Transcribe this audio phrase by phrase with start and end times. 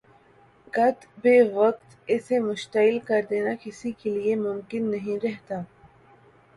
[0.73, 5.61] قت بے وقت اسے مشتعل کر دینا کسی کے لیے ممکن نہیں رہتا